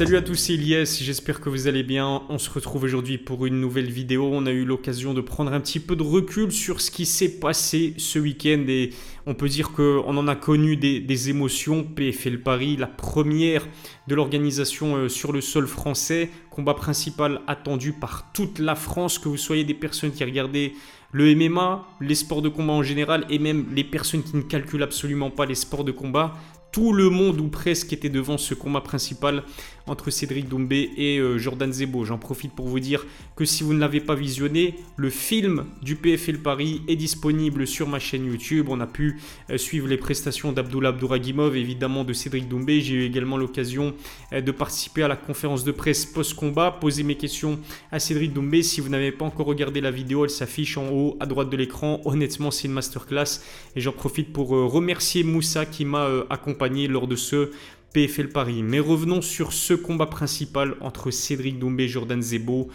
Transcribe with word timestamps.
Salut 0.00 0.16
à 0.16 0.22
tous, 0.22 0.36
c'est 0.36 0.54
Elias, 0.54 0.98
j'espère 1.02 1.42
que 1.42 1.50
vous 1.50 1.68
allez 1.68 1.82
bien. 1.82 2.22
On 2.30 2.38
se 2.38 2.48
retrouve 2.48 2.84
aujourd'hui 2.84 3.18
pour 3.18 3.44
une 3.44 3.60
nouvelle 3.60 3.90
vidéo. 3.90 4.30
On 4.32 4.46
a 4.46 4.50
eu 4.50 4.64
l'occasion 4.64 5.12
de 5.12 5.20
prendre 5.20 5.52
un 5.52 5.60
petit 5.60 5.78
peu 5.78 5.94
de 5.94 6.02
recul 6.02 6.50
sur 6.52 6.80
ce 6.80 6.90
qui 6.90 7.04
s'est 7.04 7.38
passé 7.38 7.92
ce 7.98 8.18
week-end 8.18 8.64
et 8.66 8.94
on 9.26 9.34
peut 9.34 9.50
dire 9.50 9.72
qu'on 9.72 10.16
en 10.16 10.26
a 10.26 10.36
connu 10.36 10.78
des, 10.78 11.28
émotions. 11.28 11.84
PFL 11.84 12.38
Paris, 12.40 12.78
la 12.78 12.86
première 12.86 13.68
de 14.06 14.14
l'organisation 14.14 14.96
euh, 14.96 15.10
sur 15.10 15.32
le 15.32 15.42
sol 15.42 15.66
français, 15.66 16.30
combat 16.48 16.72
principal 16.72 17.42
attendu 17.46 17.92
par 17.92 18.32
toute 18.32 18.58
la 18.58 18.76
France, 18.76 19.18
que 19.18 19.28
vous 19.28 19.36
soyez 19.36 19.64
des 19.64 19.74
personnes 19.74 20.12
qui 20.12 20.24
regardaient 20.24 20.72
le 21.12 21.34
MMA, 21.34 21.86
les 22.00 22.14
sports 22.14 22.40
de 22.40 22.48
combat 22.48 22.72
en 22.72 22.82
général 22.82 23.26
et 23.28 23.38
même 23.38 23.66
les 23.74 23.84
personnes 23.84 24.22
qui 24.22 24.34
ne 24.34 24.42
calculent 24.42 24.82
absolument 24.82 25.28
pas 25.28 25.44
les 25.44 25.54
sports 25.54 25.84
de 25.84 25.92
combat 25.92 26.38
tout 26.72 26.92
le 26.92 27.10
monde 27.10 27.40
ou 27.40 27.48
presque 27.48 27.92
était 27.92 28.08
devant 28.08 28.38
ce 28.38 28.54
combat 28.54 28.80
principal 28.80 29.42
entre 29.90 30.10
Cédric 30.10 30.48
Doumbé 30.48 30.90
et 30.96 31.18
euh, 31.18 31.36
Jordan 31.36 31.72
Zebo. 31.72 32.04
J'en 32.04 32.16
profite 32.16 32.52
pour 32.52 32.68
vous 32.68 32.78
dire 32.78 33.04
que 33.34 33.44
si 33.44 33.64
vous 33.64 33.74
ne 33.74 33.80
l'avez 33.80 34.00
pas 34.00 34.14
visionné, 34.14 34.76
le 34.96 35.10
film 35.10 35.66
du 35.82 35.96
PFL 35.96 36.38
Paris 36.38 36.82
est 36.86 36.94
disponible 36.94 37.66
sur 37.66 37.88
ma 37.88 37.98
chaîne 37.98 38.24
YouTube. 38.24 38.66
On 38.68 38.80
a 38.80 38.86
pu 38.86 39.18
euh, 39.50 39.58
suivre 39.58 39.88
les 39.88 39.96
prestations 39.96 40.52
d'Abdullah 40.52 40.90
Abdouragimov, 40.90 41.56
évidemment 41.56 42.04
de 42.04 42.12
Cédric 42.12 42.48
Doumbé. 42.48 42.80
J'ai 42.80 42.94
eu 42.94 43.04
également 43.04 43.36
l'occasion 43.36 43.92
euh, 44.32 44.40
de 44.40 44.52
participer 44.52 45.02
à 45.02 45.08
la 45.08 45.16
conférence 45.16 45.64
de 45.64 45.72
presse 45.72 46.06
post-combat, 46.06 46.78
poser 46.80 47.02
mes 47.02 47.16
questions 47.16 47.58
à 47.90 47.98
Cédric 47.98 48.32
Doumbé. 48.32 48.62
Si 48.62 48.80
vous 48.80 48.90
n'avez 48.90 49.10
pas 49.10 49.24
encore 49.24 49.46
regardé 49.46 49.80
la 49.80 49.90
vidéo, 49.90 50.24
elle 50.24 50.30
s'affiche 50.30 50.78
en 50.78 50.88
haut 50.88 51.16
à 51.18 51.26
droite 51.26 51.50
de 51.50 51.56
l'écran. 51.56 52.00
Honnêtement, 52.04 52.52
c'est 52.52 52.68
une 52.68 52.74
masterclass 52.74 53.40
et 53.74 53.80
j'en 53.80 53.92
profite 53.92 54.32
pour 54.32 54.50
remercier 54.50 55.24
Moussa 55.24 55.66
qui 55.66 55.84
m'a 55.84 56.08
accompagné 56.30 56.86
lors 56.86 57.08
de 57.08 57.16
ce 57.16 57.50
PFL 57.92 58.28
Paris. 58.28 58.62
Mais 58.62 58.80
revenons 58.80 59.22
sur 59.22 59.52
ce 59.52 59.74
combat 59.74 60.06
principal 60.06 60.76
entre 60.80 61.10
Cédric 61.10 61.58
Doumbé 61.58 61.84
et 61.84 61.88
Jordan 61.88 62.22
Zebo. 62.22 62.68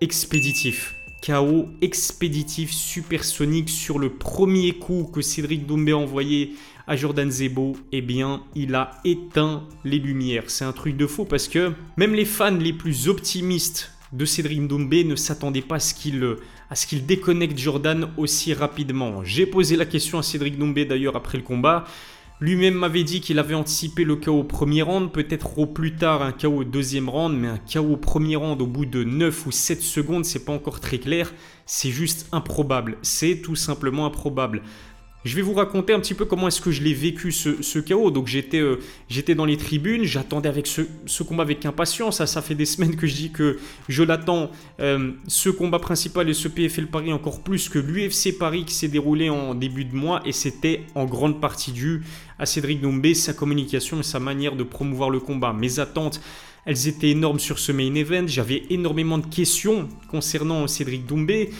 Expéditif. 0.00 0.94
KO 1.24 1.68
expéditif 1.82 2.72
supersonique 2.72 3.68
sur 3.68 3.98
le 3.98 4.08
premier 4.08 4.72
coup 4.72 5.10
que 5.12 5.20
Cédric 5.20 5.66
Doumbé 5.66 5.92
a 5.92 5.98
envoyé 5.98 6.54
à 6.86 6.96
Jordan 6.96 7.30
Zebo, 7.30 7.76
eh 7.92 8.00
bien, 8.00 8.42
il 8.54 8.74
a 8.74 9.00
éteint 9.04 9.62
les 9.84 9.98
lumières. 9.98 10.44
C'est 10.48 10.64
un 10.64 10.72
truc 10.72 10.96
de 10.96 11.06
faux 11.06 11.24
parce 11.24 11.46
que 11.46 11.72
même 11.96 12.14
les 12.14 12.24
fans 12.24 12.50
les 12.50 12.72
plus 12.72 13.08
optimistes 13.08 13.92
de 14.12 14.24
Cédric 14.24 14.66
Doumbé 14.66 15.04
ne 15.04 15.14
s'attendaient 15.14 15.60
pas 15.60 15.76
à 15.76 15.80
ce 15.80 15.94
qu'il 15.94 16.36
à 16.68 16.74
ce 16.74 16.86
qu'il 16.86 17.04
déconnecte 17.04 17.58
Jordan 17.58 18.08
aussi 18.16 18.54
rapidement. 18.54 19.22
J'ai 19.24 19.46
posé 19.46 19.76
la 19.76 19.86
question 19.86 20.18
à 20.18 20.22
Cédric 20.22 20.58
Doumbé 20.58 20.84
d'ailleurs 20.84 21.16
après 21.16 21.36
le 21.36 21.44
combat. 21.44 21.84
Lui-même 22.40 22.72
m'avait 22.72 23.04
dit 23.04 23.20
qu'il 23.20 23.38
avait 23.38 23.54
anticipé 23.54 24.02
le 24.02 24.16
chaos 24.16 24.40
au 24.40 24.44
premier 24.44 24.80
round, 24.80 25.12
peut-être 25.12 25.58
au 25.58 25.66
plus 25.66 25.96
tard 25.96 26.22
un 26.22 26.32
chaos 26.32 26.60
au 26.60 26.64
deuxième 26.64 27.10
round, 27.10 27.38
mais 27.38 27.48
un 27.48 27.58
chaos 27.58 27.92
au 27.92 27.96
premier 27.98 28.36
round 28.36 28.62
au 28.62 28.66
bout 28.66 28.86
de 28.86 29.04
9 29.04 29.46
ou 29.46 29.52
7 29.52 29.82
secondes, 29.82 30.24
c'est 30.24 30.46
pas 30.46 30.52
encore 30.52 30.80
très 30.80 30.98
clair, 30.98 31.34
c'est 31.66 31.90
juste 31.90 32.28
improbable, 32.32 32.96
c'est 33.02 33.42
tout 33.42 33.56
simplement 33.56 34.06
improbable. 34.06 34.62
Je 35.24 35.36
vais 35.36 35.42
vous 35.42 35.52
raconter 35.52 35.92
un 35.92 36.00
petit 36.00 36.14
peu 36.14 36.24
comment 36.24 36.48
est-ce 36.48 36.62
que 36.62 36.70
je 36.70 36.82
l'ai 36.82 36.94
vécu 36.94 37.30
ce, 37.30 37.78
chaos. 37.78 38.10
Donc 38.10 38.26
j'étais 38.26 38.60
euh, 38.60 38.80
j'étais 39.10 39.34
dans 39.34 39.44
les 39.44 39.58
tribunes, 39.58 40.04
j'attendais 40.04 40.48
avec 40.48 40.66
ce, 40.66 41.22
combat 41.22 41.42
avec 41.42 41.66
impatience. 41.66 42.18
Ça, 42.18 42.26
ça 42.26 42.40
fait 42.40 42.54
des 42.54 42.64
semaines 42.66 42.96
que 42.96 43.06
je 43.06 43.14
dis 43.14 43.30
que 43.30 43.58
je 43.88 44.02
l'attends. 44.02 44.50
Euh, 44.80 45.12
ce 45.28 45.50
combat 45.50 45.78
principal 45.78 46.28
et 46.30 46.34
ce 46.34 46.48
PFL 46.48 46.86
Paris 46.86 47.12
encore 47.12 47.42
plus 47.42 47.68
que 47.68 47.78
l'UFC 47.78 48.38
Paris 48.38 48.64
qui 48.64 48.74
s'est 48.74 48.88
déroulé 48.88 49.28
en 49.28 49.54
début 49.54 49.84
de 49.84 49.94
mois 49.94 50.22
et 50.24 50.32
c'était 50.32 50.84
en 50.94 51.04
grande 51.04 51.38
partie 51.38 51.72
dû 51.72 52.02
à 52.38 52.46
Cédric 52.46 52.80
Doumbé, 52.80 53.12
sa 53.12 53.34
communication 53.34 54.00
et 54.00 54.02
sa 54.02 54.20
manière 54.20 54.56
de 54.56 54.62
promouvoir 54.62 55.10
le 55.10 55.20
combat. 55.20 55.52
Mes 55.52 55.80
attentes 55.80 56.22
elles 56.64 56.88
étaient 56.88 57.10
énormes 57.10 57.40
sur 57.40 57.58
ce 57.58 57.72
main 57.72 57.94
event. 57.94 58.26
J'avais 58.26 58.64
énormément 58.70 59.18
de 59.18 59.26
questions 59.26 59.88
concernant 60.08 60.66
Cédric 60.66 61.06
Doumbé. 61.06 61.50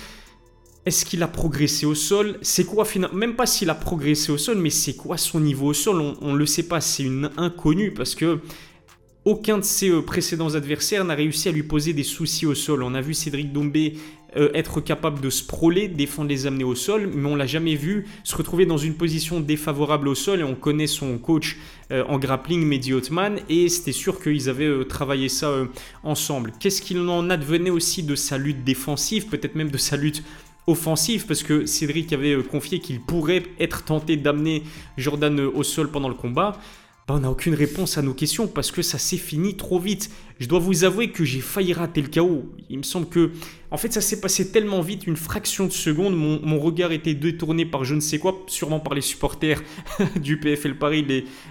Est-ce 0.87 1.05
qu'il 1.05 1.23
a 1.23 1.29
progressé 1.29 1.85
au 1.85 1.95
sol? 1.95 2.39
C'est 2.41 2.65
quoi 2.65 2.87
finalement 2.87 3.17
Même 3.17 3.37
pas 3.37 3.45
s'il 3.45 3.69
a 3.69 3.75
progressé 3.75 4.33
au 4.33 4.39
sol, 4.39 4.57
mais 4.57 4.71
c'est 4.71 4.97
quoi 4.97 5.19
son 5.19 5.39
niveau 5.39 5.69
au 5.69 5.75
sol? 5.75 6.01
On 6.23 6.33
ne 6.33 6.39
le 6.39 6.47
sait 6.47 6.63
pas, 6.63 6.81
c'est 6.81 7.03
une 7.03 7.31
inconnue 7.37 7.93
parce 7.93 8.15
que 8.15 8.41
aucun 9.27 9.59
de 9.59 9.65
ses 9.65 9.91
euh, 9.91 10.01
précédents 10.01 10.55
adversaires 10.55 11.05
n'a 11.05 11.15
réussi 11.15 11.51
à 11.51 11.53
lui 11.53 11.63
poser 11.63 11.93
des 11.93 12.03
soucis 12.03 12.47
au 12.47 12.55
sol. 12.55 12.83
On 12.83 12.95
a 12.95 13.03
vu 13.03 13.13
Cédric 13.13 13.53
Dombé 13.53 13.99
euh, 14.39 14.49
être 14.55 14.81
capable 14.81 15.21
de 15.21 15.29
sprawler, 15.29 15.89
défendre 15.89 16.31
les 16.31 16.47
amener 16.47 16.65
au 16.65 16.75
sol, 16.75 17.11
mais 17.15 17.29
on 17.29 17.37
l'a 17.37 17.47
jamais 17.47 17.75
vu 17.75 18.07
se 18.25 18.35
retrouver 18.35 18.65
dans 18.65 18.79
une 18.79 18.95
position 18.95 19.41
défavorable 19.41 20.09
au 20.09 20.15
sol. 20.15 20.41
Et 20.41 20.45
on 20.45 20.55
connaît 20.55 20.87
son 20.87 21.19
coach 21.19 21.59
euh, 21.93 22.03
en 22.09 22.19
grappling, 22.19 22.65
Mehdi 22.65 22.95
Othman, 22.95 23.41
et 23.51 23.69
c'était 23.69 23.93
sûr 23.93 24.23
qu'ils 24.23 24.49
avaient 24.49 24.87
travaillé 24.87 25.29
ça 25.29 25.53
ensemble. 26.03 26.53
Qu'est-ce 26.59 26.81
qu'il 26.81 27.01
en 27.01 27.29
advenait 27.29 27.69
aussi 27.69 28.03
de 28.03 28.15
sa 28.15 28.39
lutte 28.39 28.65
défensive, 28.65 29.27
peut-être 29.27 29.55
même 29.55 29.71
de 29.71 29.79
sa 29.79 29.99
lutte 29.99 30.23
offensif 30.67 31.27
parce 31.27 31.43
que 31.43 31.67
Cédric 31.67 32.13
avait 32.13 32.35
euh, 32.35 32.43
confié 32.43 32.81
qu'il 32.81 33.01
pourrait 33.01 33.45
être 33.59 33.85
tenté 33.85 34.17
d'amener 34.17 34.63
Jordan 34.97 35.39
euh, 35.39 35.51
au 35.55 35.63
sol 35.63 35.91
pendant 35.91 36.09
le 36.09 36.15
combat. 36.15 36.59
Bah, 37.11 37.17
on 37.17 37.21
n'a 37.23 37.31
aucune 37.33 37.55
réponse 37.55 37.99
à 37.99 38.03
nos 38.03 38.15
questions 38.15 38.47
parce 38.47 38.71
que 38.71 38.83
ça 38.83 38.97
s'est 38.97 39.17
fini 39.17 39.57
trop 39.57 39.81
vite. 39.81 40.13
Je 40.39 40.47
dois 40.47 40.61
vous 40.61 40.85
avouer 40.85 41.11
que 41.11 41.25
j'ai 41.25 41.41
failli 41.41 41.73
rater 41.73 42.01
le 42.03 42.07
chaos. 42.07 42.45
Il 42.69 42.79
me 42.79 42.83
semble 42.85 43.09
que, 43.09 43.33
en 43.73 43.77
fait, 43.77 43.93
ça 43.93 44.01
s'est 44.01 44.21
passé 44.21 44.53
tellement 44.53 44.81
vite, 44.81 45.09
une 45.09 45.17
fraction 45.17 45.67
de 45.67 45.73
seconde. 45.73 46.15
Mon, 46.15 46.61
regard 46.61 46.93
était 46.93 47.15
détourné 47.15 47.67
par 47.67 47.83
je 47.83 47.97
ne 47.97 48.01
sais 48.01 48.21
quoi, 48.21 48.45
sûrement 48.47 48.79
par 48.79 48.95
les 48.95 49.01
supporters 49.01 49.61
du 50.23 50.39
PFL 50.39 50.79
Paris. 50.79 51.05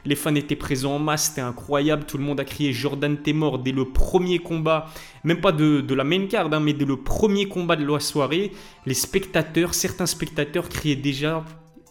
Les, 0.06 0.16
fans 0.16 0.34
étaient 0.34 0.56
présents 0.56 0.96
en 0.96 1.00
masse, 1.00 1.26
c'était 1.26 1.42
incroyable. 1.42 2.06
Tout 2.06 2.18
le 2.18 2.24
monde 2.24 2.40
a 2.40 2.46
crié 2.46 2.72
Jordan, 2.72 3.18
t'es 3.22 3.34
mort 3.34 3.60
dès 3.60 3.74
le 3.74 3.84
premier 3.84 4.40
combat, 4.40 4.86
même 5.26 5.42
pas 5.42 5.52
de, 5.52 5.94
la 5.94 6.06
main 6.06 6.26
card, 6.28 6.54
hein, 6.54 6.62
mais 6.62 6.72
dès 6.72 6.86
le 6.86 6.96
premier 6.96 7.50
combat 7.50 7.76
de 7.76 7.86
la 7.86 8.00
soirée. 8.00 8.54
Les 8.86 8.94
spectateurs, 8.94 9.74
certains 9.74 10.06
spectateurs 10.06 10.70
criaient 10.70 10.96
déjà 10.96 11.44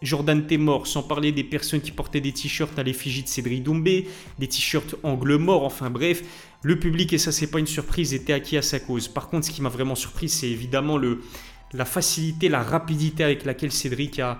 Jordan 0.03 0.47
t'es 0.47 0.56
mort, 0.56 0.86
sans 0.86 1.03
parler 1.03 1.32
des 1.32 1.44
personnes 1.44 1.81
qui 1.81 1.91
portaient 1.91 2.20
des 2.20 2.32
t-shirts 2.32 2.78
à 2.78 2.82
l'effigie 2.82 3.22
de 3.22 3.28
Cédric 3.28 3.62
Doumbé, 3.62 4.09
des 4.38 4.48
t-shirts 4.48 4.94
angle 5.03 5.36
mort, 5.36 5.64
enfin 5.64 5.91
bref, 5.91 6.22
le 6.62 6.78
public, 6.78 7.12
et 7.12 7.19
ça 7.19 7.32
c'est 7.32 7.48
pas 7.48 7.59
une 7.59 7.66
surprise, 7.66 8.14
était 8.14 8.32
acquis 8.32 8.56
à 8.56 8.62
sa 8.62 8.81
cause. 8.81 9.08
Par 9.08 9.28
contre, 9.28 9.47
ce 9.47 9.50
qui 9.50 9.62
m'a 9.62 9.69
vraiment 9.69 9.94
surpris, 9.94 10.28
c'est 10.28 10.48
évidemment 10.48 10.97
le, 10.97 11.22
la 11.72 11.84
facilité, 11.84 12.48
la 12.48 12.62
rapidité 12.62 13.25
avec 13.25 13.44
laquelle 13.44 13.72
Cédric 13.72 14.19
a, 14.19 14.38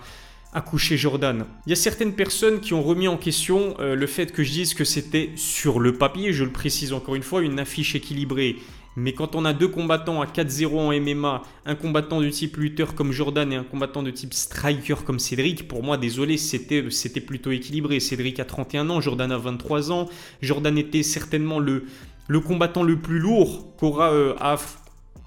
a 0.52 0.60
couché 0.60 0.97
Jordan. 0.97 1.44
Il 1.66 1.70
y 1.70 1.72
a 1.72 1.76
certaines 1.76 2.14
personnes 2.14 2.60
qui 2.60 2.72
ont 2.72 2.82
remis 2.82 3.08
en 3.08 3.16
question 3.16 3.74
euh, 3.80 3.94
le 3.94 4.06
fait 4.06 4.32
que 4.32 4.42
je 4.42 4.50
dise 4.50 4.74
que 4.74 4.84
c'était 4.84 5.30
sur 5.36 5.78
le 5.78 5.94
papier, 5.94 6.32
je 6.32 6.44
le 6.44 6.52
précise 6.52 6.92
encore 6.92 7.14
une 7.14 7.22
fois, 7.22 7.42
une 7.42 7.58
affiche 7.58 7.94
équilibrée. 7.94 8.56
Mais 8.98 9.12
quand 9.12 9.36
on 9.36 9.44
a 9.44 9.53
deux 9.53 9.69
combattants 9.69 10.20
à 10.20 10.26
4-0 10.26 10.76
en 10.76 11.00
MMA, 11.00 11.42
un 11.66 11.75
combattant 11.76 12.20
de 12.20 12.28
type 12.31 12.56
lutteur 12.56 12.97
comme 12.97 13.12
Jordan 13.12 13.53
et 13.53 13.56
un 13.56 13.62
combattant 13.62 14.03
de 14.03 14.10
type 14.10 14.34
striker 14.34 14.97
comme 15.06 15.20
Cédric, 15.20 15.69
pour 15.69 15.84
moi, 15.84 15.97
désolé, 15.97 16.36
c'était, 16.36 16.84
c'était 16.91 17.20
plutôt 17.20 17.53
équilibré. 17.53 18.00
Cédric 18.00 18.41
a 18.41 18.44
31 18.44 18.91
ans, 18.91 19.00
Jordan 19.00 19.31
a 19.31 19.38
23 19.38 19.92
ans. 19.92 20.09
Jordan 20.42 20.76
était 20.76 21.04
certainement 21.04 21.60
le, 21.60 21.84
le 22.26 22.41
combattant 22.41 22.82
le 22.82 22.98
plus 22.98 23.20
lourd 23.20 23.72
qu'aura 23.78 24.12
euh, 24.12 24.34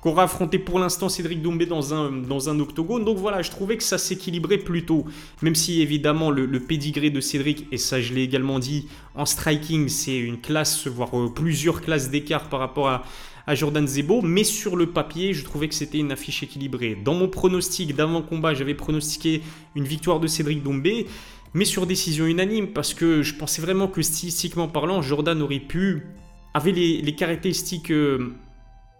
affronté 0.03 0.59
pour 0.59 0.77
l'instant 0.77 1.07
Cédric 1.07 1.41
Doumbé 1.41 1.65
dans 1.65 1.93
un, 1.93 2.11
dans 2.11 2.49
un 2.49 2.59
octogone. 2.59 3.05
Donc 3.05 3.19
voilà, 3.19 3.41
je 3.41 3.51
trouvais 3.51 3.77
que 3.77 3.83
ça 3.83 3.97
s'équilibrait 3.97 4.57
plutôt. 4.57 5.05
Même 5.41 5.55
si 5.55 5.81
évidemment 5.81 6.29
le, 6.29 6.45
le 6.45 6.59
pédigré 6.59 7.09
de 7.09 7.21
Cédric, 7.21 7.67
et 7.71 7.77
ça 7.77 8.01
je 8.01 8.13
l'ai 8.13 8.23
également 8.23 8.59
dit, 8.59 8.87
en 9.15 9.25
striking, 9.25 9.87
c'est 9.87 10.17
une 10.17 10.41
classe, 10.41 10.87
voire 10.87 11.17
euh, 11.17 11.33
plusieurs 11.33 11.81
classes 11.81 12.09
d'écart 12.09 12.49
par 12.49 12.59
rapport 12.59 12.89
à, 12.89 13.03
Jordan 13.55 13.87
Zebo, 13.87 14.21
mais 14.21 14.43
sur 14.43 14.75
le 14.75 14.87
papier, 14.87 15.33
je 15.33 15.43
trouvais 15.43 15.67
que 15.67 15.75
c'était 15.75 15.97
une 15.97 16.11
affiche 16.11 16.43
équilibrée. 16.43 16.97
Dans 17.03 17.13
mon 17.13 17.27
pronostic 17.27 17.95
d'avant-combat, 17.95 18.53
j'avais 18.53 18.73
pronostiqué 18.73 19.41
une 19.75 19.83
victoire 19.83 20.19
de 20.19 20.27
Cédric 20.27 20.63
Dombé, 20.63 21.07
mais 21.53 21.65
sur 21.65 21.85
décision 21.85 22.25
unanime, 22.25 22.67
parce 22.67 22.93
que 22.93 23.21
je 23.21 23.35
pensais 23.35 23.61
vraiment 23.61 23.87
que 23.87 24.01
stylistiquement 24.01 24.67
parlant, 24.67 25.01
Jordan 25.01 25.41
aurait 25.41 25.59
pu, 25.59 26.07
avait 26.53 26.71
les, 26.71 27.15
caractéristiques 27.15 27.91
euh, 27.91 28.33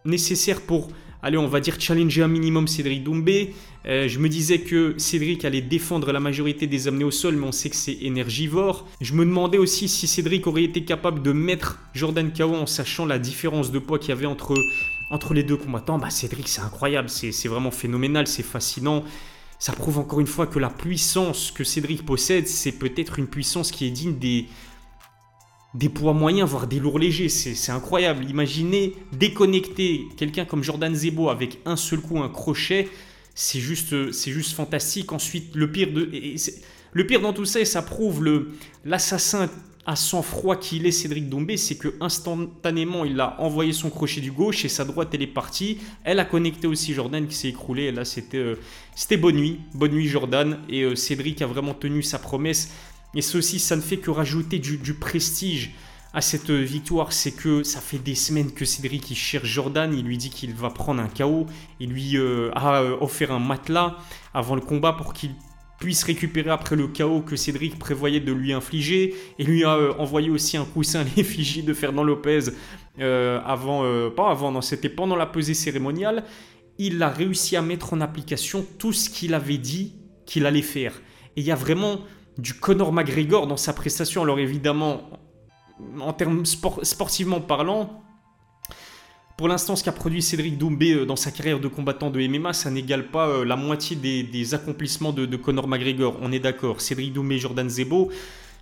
nécessaires 0.06 0.62
pour 0.62 0.90
allez, 1.22 1.38
on 1.38 1.48
va 1.48 1.60
dire 1.60 1.80
challenger 1.80 2.24
un 2.24 2.28
minimum 2.28 2.68
Cédric 2.68 3.04
Doumbé. 3.04 3.54
Euh, 3.86 4.08
je 4.08 4.20
me 4.20 4.30
disais 4.30 4.60
que 4.60 4.96
Cédric 4.98 5.44
allait 5.46 5.62
défendre 5.62 6.12
la 6.12 6.20
majorité 6.20 6.68
des 6.68 6.88
amenés 6.88 7.04
au 7.04 7.12
sol, 7.12 7.36
mais 7.36 7.48
on 7.48 7.52
sait 7.52 7.70
que 7.70 7.76
c'est 7.76 7.98
énergivore. 8.02 8.88
Je 9.02 9.14
me 9.14 9.26
demandais 9.26 9.58
aussi 9.58 9.88
si 9.88 10.08
Cédric 10.08 10.46
aurait 10.48 10.64
été 10.64 10.84
capable 10.84 11.22
de 11.22 11.32
mettre 11.32 11.80
Jordan 11.94 12.32
KO 12.32 12.56
en 12.56 12.66
sachant 12.66 13.06
la 13.06 13.20
différence 13.20 13.72
de 13.72 13.80
poids 13.80 14.00
qu'il 14.00 14.10
y 14.10 14.14
avait 14.14 14.26
entre, 14.26 14.54
les 15.34 15.44
deux 15.44 15.58
combattants. 15.58 15.98
Bah, 15.98 16.10
Cédric, 16.10 16.48
c'est 16.48 16.62
incroyable, 16.62 17.10
c'est 17.10 17.48
vraiment 17.48 17.72
phénoménal, 17.72 18.28
c'est 18.28 18.44
fascinant. 18.44 19.04
Ça 19.58 19.74
prouve 19.74 20.00
encore 20.00 20.20
une 20.20 20.28
fois 20.28 20.48
que 20.48 20.58
la 20.58 20.72
puissance 20.72 21.52
que 21.52 21.64
Cédric 21.64 22.04
possède, 22.04 22.48
c'est 22.48 22.72
peut-être 22.72 23.20
une 23.20 23.28
puissance 23.28 23.72
qui 23.72 23.86
est 23.86 23.92
digne 23.92 24.18
des, 24.18 24.48
des 25.74 25.90
poids 25.90 26.14
moyens, 26.14 26.50
voire 26.50 26.68
des 26.68 26.80
lourds 26.80 27.00
légers. 27.00 27.30
C'est 27.30 27.72
incroyable. 27.72 28.30
Imaginez 28.30 28.96
déconnecter 29.14 30.06
quelqu'un 30.18 30.46
comme 30.46 30.64
Jordan 30.64 30.94
Zebo 30.94 31.30
avec 31.30 31.60
un 31.66 31.76
seul 31.76 32.02
coup, 32.02 32.20
un 32.20 32.30
crochet. 32.30 32.90
C'est 33.36 33.60
juste, 33.60 34.12
c'est 34.12 34.32
juste 34.32 34.54
fantastique. 34.54 35.12
Ensuite, 35.12 35.56
le 35.56 35.72
pire, 35.72 35.92
de, 35.94 36.10
le 36.92 37.08
pire 37.08 37.22
dans 37.22 37.34
tout 37.34 37.46
ça, 37.46 37.60
et 37.60 37.66
ça 37.66 37.82
prouve 37.82 38.48
l'assassin 38.84 39.50
à 39.86 39.96
sang-froid 39.96 40.58
qu'il 40.58 40.86
est 40.86 40.92
Cédric 40.92 41.28
Doumbé, 41.28 41.58
c'est 41.58 41.76
que 41.76 41.96
instantanément 42.02 43.04
il 43.04 43.20
a 43.20 43.40
envoyé 43.42 43.74
son 43.74 43.90
crochet 43.90 44.22
du 44.22 44.32
gauche 44.32 44.64
et 44.64 44.70
sa 44.70 44.86
droite 44.86 45.10
elle 45.14 45.24
est 45.24 45.28
partie. 45.28 45.80
Elle 46.04 46.20
a 46.20 46.26
connecté 46.26 46.68
aussi 46.68 46.94
Jordan 46.94 47.26
qui 47.28 47.36
s'est 47.36 47.50
écroulé. 47.50 47.86
Et 47.86 47.92
là 47.92 48.06
c'était 48.06 48.38
euh, 48.38 48.60
c'était 48.96 49.18
bonne 49.18 49.38
nuit, 49.38 49.60
bonne 49.74 49.92
nuit 49.92 50.08
Jordan 50.08 50.60
et 50.70 50.84
euh, 50.84 50.96
Cédric 50.96 51.42
a 51.42 51.48
vraiment 51.48 51.74
tenu 51.74 52.04
sa 52.04 52.20
promesse. 52.20 52.72
Et 53.16 53.22
ceci 53.22 53.60
ça 53.60 53.76
ne 53.76 53.82
fait 53.82 53.98
que 53.98 54.12
rajouter 54.12 54.60
du, 54.60 54.94
prestige 54.94 55.72
à 56.14 56.22
cette 56.22 56.52
victoire, 56.52 57.14
c'est 57.14 57.32
que 57.32 57.64
ça 57.64 57.80
fait 57.80 57.98
des 57.98 58.16
semaines 58.16 58.52
que 58.52 58.66
Cédric 58.66 59.14
cherche 59.16 59.48
Jordan, 59.48 59.94
il 59.94 60.06
lui 60.06 60.18
dit 60.18 60.30
qu'il 60.30 60.54
va 60.54 60.70
prendre 60.70 61.02
un 61.02 61.08
KO, 61.08 61.46
il 61.80 61.90
lui 61.90 62.18
euh, 62.18 62.52
a 62.54 62.84
offert 63.02 63.32
un 63.32 63.40
matelas 63.40 63.98
avant 64.34 64.56
le 64.56 64.62
combat 64.62 64.94
pour 64.94 65.14
qu'il 65.14 65.32
puisse 65.82 66.04
récupérer 66.04 66.52
après 66.52 66.76
le 66.76 66.88
chaos 66.88 67.22
que 67.22 67.36
Cédric 67.36 67.78
prévoyait 67.78 68.20
de 68.20 68.32
lui 68.32 68.54
infliger 68.54 69.16
et 69.40 69.44
lui 69.44 69.66
a 69.66 69.76
euh, 69.76 69.94
envoyé 69.98 70.30
aussi 70.30 70.56
un 70.56 70.64
coussin 70.64 71.02
à 71.02 71.04
l'effigie 71.18 71.64
de 71.64 71.74
Fernand 71.74 72.04
Lopez 72.04 72.52
euh, 73.00 73.42
avant, 73.46 73.84
euh, 73.84 74.10
pas 74.10 74.30
avant, 74.30 74.52
non, 74.52 74.62
c'était 74.62 74.90
pendant 74.90 75.16
la 75.16 75.26
pesée 75.26 75.56
cérémoniale. 75.56 76.24
Il 76.78 77.02
a 77.02 77.10
réussi 77.10 77.58
à 77.58 77.62
mettre 77.62 77.94
en 77.94 78.00
application 78.00 78.66
tout 78.78 78.94
ce 78.94 79.10
qu'il 79.10 79.34
avait 79.34 79.58
dit 79.58 79.96
qu'il 80.26 80.46
allait 80.46 80.62
faire. 80.62 81.02
Et 81.36 81.42
il 81.42 81.46
y 81.46 81.52
a 81.52 81.56
vraiment 81.56 82.02
du 82.38 82.54
Conor 82.54 82.94
McGregor 82.94 83.48
dans 83.48 83.58
sa 83.58 83.74
prestation. 83.74 84.24
Alors 84.24 84.40
évidemment, 84.40 85.02
en 86.00 86.14
termes 86.14 86.46
sportivement 86.46 87.42
parlant, 87.42 88.02
pour 89.42 89.48
l'instant, 89.48 89.76
ce 89.76 89.84
qu'a 89.84 89.92
produit 89.92 90.22
Cédric 90.22 90.60
Doumbé 90.60 90.94
euh, 90.94 91.04
dans 91.04 91.16
sa 91.16 91.32
carrière 91.32 91.60
de 91.60 91.68
combattant 91.68 92.12
de 92.12 92.20
MMA, 92.28 92.54
ça 92.54 92.70
n'égale 92.70 93.08
pas 93.08 93.28
euh, 93.28 93.44
la 93.44 93.56
moitié 93.56 93.96
des, 93.96 94.54
accomplissements 94.54 95.12
de, 95.12 95.36
Conor 95.36 95.68
McGregor. 95.68 96.16
On 96.22 96.32
est 96.32 96.40
d'accord. 96.40 96.80
Cédric 96.80 97.12
Doumbé, 97.12 97.40
Jordan 97.40 97.68
Zebo, 97.68 98.12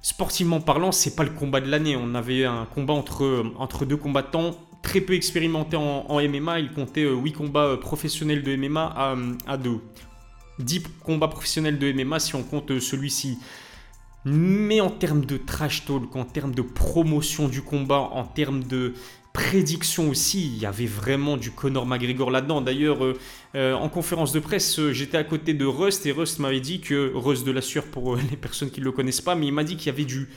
sportivement 0.01 0.61
parlant, 0.61 0.93
c'est 0.93 1.17
pas 1.17 1.25
le 1.25 1.31
combat 1.31 1.59
de 1.59 1.69
l'année. 1.69 1.97
On 1.97 2.15
avait 2.15 2.45
un 2.45 2.65
combat 2.65 2.93
entre, 2.93 3.25
euh, 3.25 3.53
entre 3.57 3.83
deux 3.83 3.97
combattants 3.97 4.51
très 4.81 5.01
peu 5.01 5.15
expérimentés 5.15 5.75
en, 5.75 6.21
MMA. 6.21 6.61
Il 6.61 6.71
comptait 6.71 7.03
8 7.03 7.33
combats 7.33 7.75
professionnels 7.75 8.41
de 8.41 8.55
MMA 8.55 8.93
à, 8.95 9.15
à 9.47 9.57
2. 9.57 9.81
10 10.59 10.83
combats 11.03 11.27
professionnels 11.27 11.79
de 11.79 11.91
MMA 11.91 12.19
si 12.19 12.35
on 12.35 12.43
compte 12.43 12.79
celui-ci. 12.79 13.39
Mais 14.25 14.81
en 14.81 14.89
termes 14.89 15.25
de 15.25 15.37
trash 15.37 15.85
talk, 15.85 16.15
en 16.15 16.25
termes 16.25 16.53
de 16.53 16.61
promotion 16.61 17.47
du 17.47 17.61
combat, 17.61 18.09
en 18.11 18.25
termes 18.25 18.63
de, 18.63 18.93
prédiction 19.33 20.09
aussi, 20.09 20.47
il 20.47 20.57
y 20.57 20.65
avait 20.65 20.85
vraiment 20.85 21.37
du 21.37 21.51
Conor 21.51 21.85
McGregor 21.85 22.31
là-dedans. 22.31 22.61
D'ailleurs, 22.61 23.03
euh, 23.03 23.17
euh, 23.55 23.73
en 23.73 23.89
conférence 23.89 24.31
de 24.31 24.39
presse, 24.39 24.79
euh, 24.79 24.91
j'étais 24.91 25.17
à 25.17 25.23
côté 25.23 25.53
de 25.53 25.65
Rust 25.65 26.05
et 26.05 26.11
Rust 26.11 26.39
m'avait 26.39 26.59
dit 26.59 26.81
que, 26.81 27.11
Rust 27.13 27.45
de 27.45 27.51
la 27.51 27.61
Sueur 27.61 27.85
pour 27.85 28.15
les 28.15 28.37
personnes 28.37 28.71
qui 28.71 28.79
ne 28.79 28.85
le 28.85 28.91
connaissent 28.91 29.21
pas, 29.21 29.35
mais 29.35 29.47
il 29.47 29.53
m'a 29.53 29.63
dit 29.63 29.77
qu'il 29.77 29.87
y 29.87 29.89
avait 29.89 30.05
du, 30.05 30.29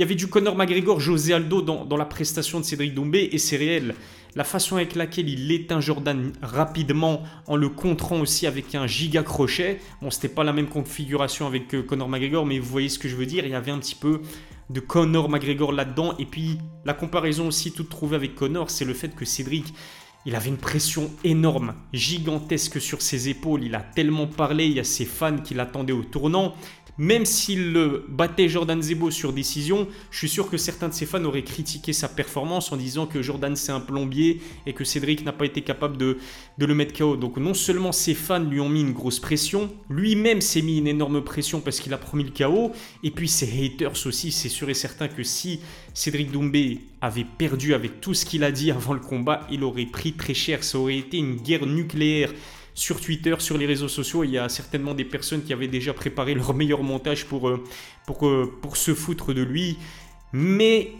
il 0.00 0.04
y 0.04 0.06
avait 0.06 0.14
du 0.14 0.28
Conor 0.28 0.56
McGregor, 0.56 0.98
José 0.98 1.34
Aldo 1.34 1.60
dans, 1.60 1.96
la 1.98 2.06
prestation 2.06 2.58
de 2.58 2.64
Cédric 2.64 2.94
Doumbé 2.94 3.28
et 3.32 3.36
c'est 3.36 3.58
réel. 3.58 3.94
La 4.34 4.44
façon 4.44 4.76
avec 4.76 4.94
laquelle 4.94 5.28
il 5.28 5.52
éteint 5.52 5.82
Jordan 5.82 6.32
rapidement 6.40 7.22
en 7.46 7.54
le 7.54 7.68
contrant 7.68 8.18
aussi 8.18 8.46
avec 8.46 8.74
un 8.74 8.86
giga 8.86 9.22
crochet. 9.22 9.78
Bon, 10.00 10.10
c'était 10.10 10.30
pas 10.30 10.42
la 10.42 10.54
même 10.54 10.68
configuration 10.68 11.46
avec 11.46 11.84
Conor 11.86 12.08
McGregor, 12.08 12.46
mais 12.46 12.58
vous 12.58 12.70
voyez 12.70 12.88
ce 12.88 12.98
que 12.98 13.10
je 13.10 13.14
veux 13.14 13.26
dire. 13.26 13.44
Il 13.44 13.50
y 13.50 13.54
avait 13.54 13.72
un 13.72 13.78
petit 13.78 13.94
peu 13.94 14.22
de 14.70 14.80
Connor 14.80 15.28
McGregor 15.28 15.70
là-dedans. 15.70 16.14
Et 16.18 16.24
puis 16.24 16.56
la 16.86 16.94
comparaison 16.94 17.48
aussi 17.48 17.70
toute 17.70 17.90
trouvée 17.90 18.16
avec 18.16 18.34
Connor, 18.34 18.70
c'est 18.70 18.86
le 18.86 18.94
fait 18.94 19.14
que 19.14 19.26
Cédric, 19.26 19.74
il 20.26 20.34
avait 20.34 20.48
une 20.48 20.58
pression 20.58 21.10
énorme, 21.24 21.74
gigantesque 21.92 22.80
sur 22.80 23.00
ses 23.00 23.28
épaules. 23.28 23.64
Il 23.64 23.74
a 23.74 23.80
tellement 23.80 24.26
parlé, 24.26 24.66
il 24.66 24.74
y 24.74 24.80
a 24.80 24.84
ses 24.84 25.06
fans 25.06 25.38
qui 25.38 25.54
l'attendaient 25.54 25.92
au 25.92 26.04
tournant. 26.04 26.54
Même 27.00 27.24
s'il 27.24 27.74
battait 28.08 28.50
Jordan 28.50 28.82
Zebo 28.82 29.10
sur 29.10 29.32
décision, 29.32 29.88
je 30.10 30.18
suis 30.18 30.28
sûr 30.28 30.50
que 30.50 30.58
certains 30.58 30.90
de 30.90 30.92
ses 30.92 31.06
fans 31.06 31.24
auraient 31.24 31.44
critiqué 31.44 31.94
sa 31.94 32.10
performance 32.10 32.72
en 32.72 32.76
disant 32.76 33.06
que 33.06 33.22
Jordan 33.22 33.56
c'est 33.56 33.72
un 33.72 33.80
plombier 33.80 34.42
et 34.66 34.74
que 34.74 34.84
Cédric 34.84 35.24
n'a 35.24 35.32
pas 35.32 35.46
été 35.46 35.62
capable 35.62 35.96
de, 35.96 36.18
de 36.58 36.66
le 36.66 36.74
mettre 36.74 36.92
KO. 36.92 37.16
Donc 37.16 37.38
non 37.38 37.54
seulement 37.54 37.92
ses 37.92 38.12
fans 38.12 38.44
lui 38.44 38.60
ont 38.60 38.68
mis 38.68 38.82
une 38.82 38.92
grosse 38.92 39.18
pression, 39.18 39.70
lui-même 39.88 40.42
s'est 40.42 40.60
mis 40.60 40.76
une 40.76 40.88
énorme 40.88 41.24
pression 41.24 41.62
parce 41.62 41.80
qu'il 41.80 41.94
a 41.94 41.96
promis 41.96 42.24
le 42.24 42.32
KO, 42.32 42.72
et 43.02 43.10
puis 43.10 43.28
ses 43.28 43.46
haters 43.46 44.06
aussi, 44.06 44.30
c'est 44.30 44.50
sûr 44.50 44.68
et 44.68 44.74
certain 44.74 45.08
que 45.08 45.22
si 45.22 45.60
Cédric 45.94 46.30
Doumbé 46.30 46.80
avait 47.00 47.24
perdu 47.24 47.72
avec 47.72 48.02
tout 48.02 48.12
ce 48.12 48.26
qu'il 48.26 48.44
a 48.44 48.52
dit 48.52 48.70
avant 48.70 48.92
le 48.92 49.00
combat, 49.00 49.46
il 49.50 49.64
aurait 49.64 49.86
pris 49.86 50.12
très 50.12 50.34
cher, 50.34 50.62
ça 50.62 50.76
aurait 50.76 50.98
été 50.98 51.16
une 51.16 51.36
guerre 51.36 51.64
nucléaire 51.64 52.30
sur 52.80 52.98
Twitter, 52.98 53.34
sur 53.40 53.58
les 53.58 53.66
réseaux 53.66 53.88
sociaux, 53.88 54.24
il 54.24 54.30
y 54.30 54.38
a 54.38 54.48
certainement 54.48 54.94
des 54.94 55.04
personnes 55.04 55.42
qui 55.42 55.52
avaient 55.52 55.68
déjà 55.68 55.92
préparé 55.92 56.32
leur 56.32 56.54
meilleur 56.54 56.82
montage 56.82 57.26
pour, 57.26 57.50
euh, 57.50 57.62
euh, 58.22 58.46
pour 58.62 58.78
se 58.78 58.94
foutre 58.94 59.34
de 59.34 59.42
lui. 59.42 59.76
Mais 60.32 60.92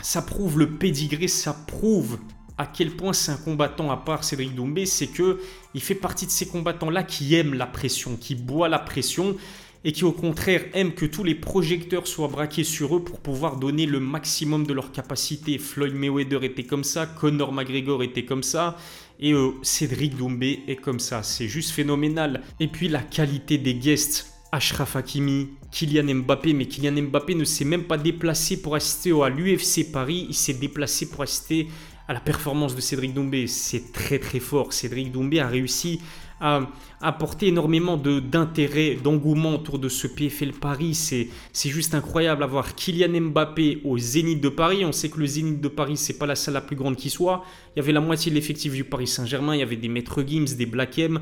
ça 0.00 0.20
prouve 0.20 0.58
le 0.58 0.68
pédigré, 0.68 1.28
ça 1.28 1.52
prouve 1.52 2.18
à 2.56 2.66
quel 2.66 2.90
point 2.90 3.12
c'est 3.12 3.30
un 3.30 3.36
combattant 3.36 3.92
à 3.92 3.96
part 3.96 4.24
Cédric 4.24 4.52
Doumbé, 4.52 4.84
c'est 4.84 5.06
que 5.06 5.38
il 5.74 5.80
fait 5.80 5.94
partie 5.94 6.26
de 6.26 6.32
ces 6.32 6.48
combattants-là 6.48 7.04
qui 7.04 7.36
aiment 7.36 7.54
la 7.54 7.66
pression, 7.66 8.16
qui 8.16 8.34
boit 8.34 8.68
la 8.68 8.80
pression 8.80 9.36
et 9.84 9.92
qui 9.92 10.04
au 10.04 10.10
contraire 10.10 10.64
aiment 10.74 10.92
que 10.92 11.06
tous 11.06 11.22
les 11.22 11.36
projecteurs 11.36 12.08
soient 12.08 12.26
braqués 12.26 12.64
sur 12.64 12.96
eux 12.96 13.04
pour 13.04 13.20
pouvoir 13.20 13.58
donner 13.58 13.86
le 13.86 14.00
maximum 14.00 14.66
de 14.66 14.72
leur 14.72 14.90
capacité. 14.90 15.56
Floyd 15.58 15.94
Mayweather 15.94 16.42
était 16.42 16.64
comme 16.64 16.82
ça, 16.82 17.06
Conor 17.06 17.52
McGregor 17.52 18.02
était 18.02 18.24
comme 18.24 18.42
ça, 18.42 18.76
et 19.18 19.32
euh, 19.32 19.52
Cédric 19.62 20.16
Doumbé 20.16 20.62
est 20.68 20.76
comme 20.76 21.00
ça, 21.00 21.22
c'est 21.22 21.48
juste 21.48 21.72
phénoménal. 21.72 22.42
Et 22.60 22.68
puis 22.68 22.88
la 22.88 23.02
qualité 23.02 23.58
des 23.58 23.74
guests. 23.74 24.34
Ashraf 24.50 24.96
Hakimi, 24.96 25.50
Kylian 25.70 26.14
Mbappé, 26.22 26.54
mais 26.54 26.64
Kylian 26.64 27.02
Mbappé 27.02 27.34
ne 27.34 27.44
s'est 27.44 27.66
même 27.66 27.84
pas 27.84 27.98
déplacé 27.98 28.62
pour 28.62 28.74
assister 28.74 29.12
à 29.22 29.28
l'UFC 29.28 29.92
Paris, 29.92 30.24
il 30.26 30.34
s'est 30.34 30.54
déplacé 30.54 31.10
pour 31.10 31.22
assister 31.22 31.68
à 32.08 32.14
la 32.14 32.20
performance 32.20 32.74
de 32.74 32.80
Cédric 32.80 33.12
Doumbé. 33.12 33.46
C'est 33.46 33.92
très 33.92 34.18
très 34.18 34.40
fort. 34.40 34.72
Cédric 34.72 35.12
Doumbé 35.12 35.40
a 35.40 35.48
réussi 35.48 36.00
à 36.40 36.62
apporter 37.00 37.48
énormément 37.48 37.96
d'intérêt, 37.96 38.94
d'engouement 38.94 39.54
autour 39.54 39.78
de 39.78 39.88
ce 39.88 40.06
PFL 40.06 40.52
Paris. 40.52 40.94
C'est 40.94 41.68
juste 41.68 41.94
incroyable 41.94 42.42
avoir 42.42 42.74
Kylian 42.74 43.20
Mbappé 43.20 43.82
au 43.84 43.98
Zénith 43.98 44.40
de 44.40 44.48
Paris. 44.48 44.84
On 44.84 44.92
sait 44.92 45.08
que 45.08 45.18
le 45.18 45.26
Zénith 45.26 45.60
de 45.60 45.68
Paris, 45.68 45.96
c'est 45.96 46.18
pas 46.18 46.26
la 46.26 46.34
salle 46.34 46.54
la 46.54 46.60
plus 46.60 46.76
grande 46.76 46.96
qui 46.96 47.10
soit. 47.10 47.44
Il 47.74 47.80
y 47.80 47.82
avait 47.82 47.92
la 47.92 48.00
moitié 48.00 48.30
de 48.30 48.36
l'effectif 48.36 48.72
du 48.72 48.84
Paris 48.84 49.06
Saint-Germain. 49.06 49.54
Il 49.54 49.60
y 49.60 49.62
avait 49.62 49.76
des 49.76 49.88
Maître 49.88 50.22
Gims, 50.26 50.56
des 50.56 50.66
Black 50.66 50.98
M. 50.98 51.20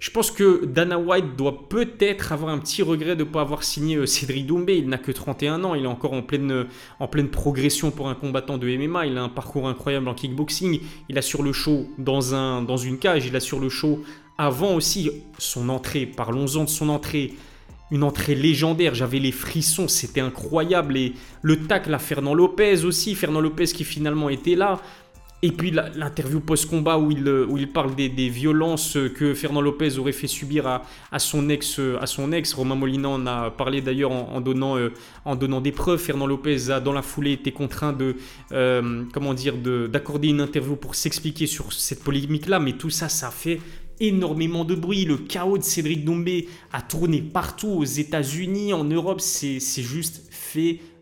Je 0.00 0.10
pense 0.10 0.30
que 0.30 0.64
Dana 0.64 0.98
White 0.98 1.36
doit 1.36 1.68
peut-être 1.68 2.32
avoir 2.32 2.54
un 2.54 2.58
petit 2.58 2.82
regret 2.82 3.16
de 3.16 3.24
ne 3.24 3.28
pas 3.28 3.42
avoir 3.42 3.62
signé 3.62 3.96
euh, 3.96 4.06
Cédric 4.06 4.46
Doumbé. 4.46 4.78
Il 4.78 4.88
n'a 4.88 4.96
que 4.96 5.12
31 5.12 5.62
ans, 5.62 5.74
il 5.74 5.84
est 5.84 5.88
encore 5.88 6.14
en 6.14 6.22
pleine, 6.22 6.66
en 6.98 7.06
pleine 7.06 7.28
progression 7.28 7.90
pour 7.90 8.08
un 8.08 8.14
combattant 8.14 8.56
de 8.56 8.66
MMA. 8.66 9.06
Il 9.06 9.18
a 9.18 9.22
un 9.22 9.28
parcours 9.28 9.68
incroyable 9.68 10.08
en 10.08 10.14
kickboxing. 10.14 10.80
Il 11.10 11.18
a 11.18 11.22
sur 11.22 11.42
le 11.42 11.52
show 11.52 11.86
dans, 11.98 12.34
un, 12.34 12.62
dans 12.62 12.78
une 12.78 12.98
cage, 12.98 13.26
il 13.26 13.36
a 13.36 13.40
sur 13.40 13.60
le 13.60 13.68
show 13.68 14.02
avant 14.40 14.74
aussi 14.74 15.10
son 15.36 15.68
entrée. 15.68 16.06
Parlons-en 16.06 16.64
de 16.64 16.70
son 16.70 16.88
entrée. 16.88 17.34
Une 17.90 18.02
entrée 18.02 18.34
légendaire, 18.34 18.94
j'avais 18.94 19.18
les 19.18 19.32
frissons, 19.32 19.86
c'était 19.86 20.20
incroyable. 20.20 20.96
Et 20.96 21.12
le 21.42 21.66
tacle 21.66 21.92
à 21.92 21.98
Fernand 21.98 22.32
Lopez 22.34 22.84
aussi, 22.84 23.14
Fernand 23.14 23.40
Lopez 23.40 23.66
qui 23.66 23.84
finalement 23.84 24.30
était 24.30 24.54
là. 24.54 24.80
Et 25.42 25.52
puis 25.52 25.70
l'interview 25.70 26.40
post-combat 26.40 26.98
où 26.98 27.10
il, 27.10 27.26
il 27.56 27.68
parle 27.68 27.94
des, 27.94 28.28
violences 28.28 28.98
que 29.16 29.32
Fernand 29.34 29.62
Lopez 29.62 29.98
aurait 29.98 30.12
fait 30.12 30.26
subir 30.26 30.66
à, 30.66 31.18
son, 31.18 31.48
ex, 31.48 31.80
à 32.00 32.06
son 32.06 32.32
ex. 32.32 32.52
Romain 32.52 32.74
Molina 32.74 33.08
en 33.08 33.26
a 33.26 33.50
parlé 33.50 33.80
d'ailleurs 33.80 34.12
en, 34.12 34.40
donnant, 34.40 34.76
euh, 34.76 34.92
en 35.24 35.36
donnant 35.36 35.62
des 35.62 35.72
preuves. 35.72 35.98
Fernand 35.98 36.26
Lopez 36.26 36.70
a 36.70 36.80
dans 36.80 36.92
la 36.92 37.02
foulée 37.02 37.32
été 37.32 37.52
contraint 37.52 37.94
de, 37.94 38.16
euh, 38.52 39.04
comment 39.12 39.32
dire, 39.32 39.54
d'accorder 39.56 40.28
une 40.28 40.42
interview 40.42 40.76
pour 40.76 40.94
s'expliquer 40.94 41.46
sur 41.46 41.72
cette 41.72 42.04
polémique-là. 42.04 42.60
Mais 42.60 42.72
tout 42.72 42.90
ça, 42.90 43.08
ça 43.08 43.30
fait 43.30 43.60
énormément 44.00 44.64
de 44.64 44.74
bruit. 44.74 45.04
Le 45.04 45.18
chaos 45.18 45.58
de 45.58 45.62
Cédric 45.62 46.04
Doumbé 46.04 46.48
a 46.72 46.82
tourné 46.82 47.22
partout 47.22 47.68
aux 47.68 47.84
États-Unis, 47.84 48.72
en 48.72 48.84
Europe. 48.84 49.20
C'est 49.20 49.60
juste 49.82 50.30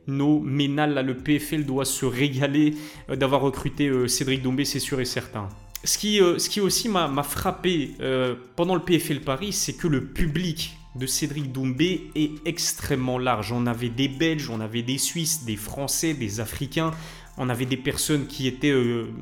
Là, 0.09 1.03
le 1.03 1.15
PFL 1.15 1.65
doit 1.65 1.85
se 1.85 2.07
régaler 2.07 2.75
euh, 3.11 3.17
d'avoir 3.17 3.43
recruté 3.43 3.89
euh, 3.89 4.09
Cédric 4.09 4.43
Doumbé, 4.43 4.65
c'est 4.65 4.81
sûr 4.81 5.01
et 5.01 5.05
certain. 5.05 5.49
Ce 5.85 5.99
qui, 5.99 6.21
euh, 6.21 6.39
ce 6.39 6.49
qui 6.49 6.61
aussi 6.61 6.89
m'a 6.89 7.23
frappé 7.23 7.93
pendant 8.57 8.75
le 8.75 8.81
PFL 8.81 9.21
Paris, 9.21 9.53
c'est 9.53 9.75
que 9.75 9.87
le 9.87 10.07
public 10.07 10.77
de 10.97 11.07
Cédric 11.07 11.53
Doumbé 11.53 12.11
est 12.17 12.33
extrêmement 12.47 13.19
large. 13.19 13.53
On 13.53 13.67
avait 13.67 13.91
des 13.91 14.09
Belges, 14.09 14.51
on 14.51 14.61
avait 14.61 14.83
des 14.83 14.99
Suisses, 14.99 15.45
des 15.45 15.57
Français, 15.57 16.15
des 16.15 16.41
Africains. 16.41 16.91
On 17.39 17.49
avait 17.49 17.67
des 17.67 17.77
personnes 17.77 18.27
qui 18.27 18.47
étaient 18.47 18.75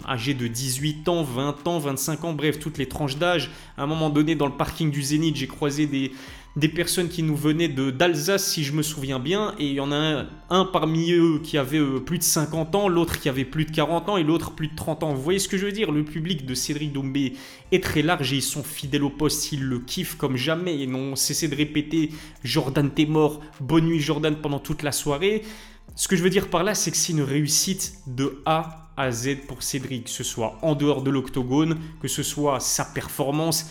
âgées 0.08 0.34
de 0.34 0.46
18 0.46 1.08
ans, 1.08 1.22
20 1.22 1.66
ans, 1.68 1.78
25 1.78 2.24
ans, 2.24 2.32
bref, 2.32 2.58
toutes 2.58 2.78
les 2.78 2.86
tranches 2.86 3.18
d'âge. 3.18 3.50
À 3.76 3.82
un 3.82 3.86
moment 3.86 4.10
donné, 4.10 4.34
dans 4.34 4.46
le 4.46 4.56
parking 4.56 4.90
du 4.90 5.02
Zénith, 5.02 5.36
j'ai 5.36 5.46
croisé 5.46 5.86
des, 5.86 6.12
des 6.56 6.68
personnes 6.68 7.08
qui 7.08 7.22
nous 7.22 7.36
venaient 7.36 7.68
d'Alsace, 7.68 8.46
si 8.46 8.64
je 8.64 8.72
me 8.72 8.82
souviens 8.82 9.18
bien, 9.18 9.54
et 9.58 9.66
il 9.66 9.74
y 9.74 9.80
en 9.80 9.92
a 9.92 10.24
un, 10.48 10.64
parmi 10.64 11.12
eux 11.12 11.38
qui 11.42 11.58
avait 11.58 11.78
euh, 11.78 12.00
plus 12.00 12.16
de 12.16 12.22
50 12.22 12.74
ans, 12.74 12.88
l'autre 12.88 13.20
qui 13.20 13.28
avait 13.28 13.44
plus 13.44 13.66
de 13.66 13.70
40 13.70 14.08
ans 14.08 14.16
et 14.16 14.24
l'autre 14.24 14.52
plus 14.52 14.68
de 14.68 14.74
30 14.74 15.02
ans. 15.02 15.12
Vous 15.12 15.20
voyez 15.20 15.38
ce 15.38 15.48
que 15.48 15.58
je 15.58 15.66
veux 15.66 15.72
dire? 15.72 15.92
Le 15.92 16.02
public 16.02 16.46
de 16.46 16.54
Cédric 16.54 16.92
Doumbé 16.92 17.34
est 17.72 17.84
très 17.84 18.00
large 18.00 18.32
et 18.32 18.36
ils 18.36 18.42
sont 18.42 18.62
fidèles 18.62 19.04
au 19.04 19.10
poste, 19.10 19.52
ils 19.52 19.62
le 19.62 19.80
kiffent 19.80 20.16
comme 20.16 20.36
jamais, 20.36 20.74
ils 20.78 20.90
n'ont 20.90 21.14
cessé 21.14 21.48
de 21.48 21.54
répéter 21.54 22.10
Jordan 22.42 22.90
t'es 22.90 23.04
mort, 23.04 23.42
bonne 23.60 23.84
nuit 23.84 24.00
Jordan 24.00 24.36
pendant 24.36 24.58
toute 24.58 24.82
la 24.82 24.92
soirée. 24.92 25.42
Ce 25.98 26.08
que 26.08 26.16
je 26.16 26.22
veux 26.22 26.28
dire 26.28 26.48
par 26.48 26.62
là, 26.62 26.74
c'est 26.74 26.90
que 26.90 26.96
c'est 26.98 27.14
une 27.14 27.22
réussite 27.22 27.94
de 28.06 28.42
A 28.44 28.90
à 28.98 29.10
Z 29.10 29.46
pour 29.48 29.62
Cédric, 29.62 30.04
que 30.04 30.10
ce 30.10 30.24
soit 30.24 30.58
en 30.60 30.74
dehors 30.74 31.00
de 31.00 31.10
l'octogone, 31.10 31.78
que 32.02 32.06
ce 32.06 32.22
soit 32.22 32.60
sa 32.60 32.84
performance, 32.84 33.70